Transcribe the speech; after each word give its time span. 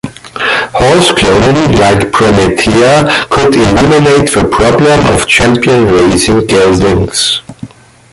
Horse 0.73 1.11
cloning 1.13 1.77
like 1.77 2.11
Prometea 2.11 3.27
could 3.29 3.53
eliminate 3.53 4.31
the 4.33 4.49
problem 4.51 4.99
of 5.13 5.27
champion 5.27 5.85
racing 5.85 6.47
geldings. 6.47 7.43